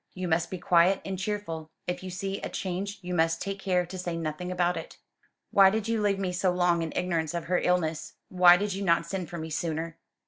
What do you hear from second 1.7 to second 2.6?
If you see a